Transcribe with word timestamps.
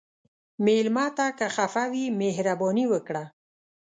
مېلمه 0.65 1.05
ته 1.17 1.25
که 1.37 1.47
خفه 1.55 1.83
وي، 1.91 2.05
مهرباني 2.21 2.85
وکړه. 2.91 3.23